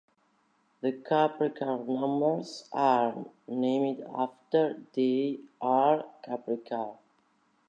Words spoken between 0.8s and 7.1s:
The Kaprekar numbers are named after D. R. Kaprekar.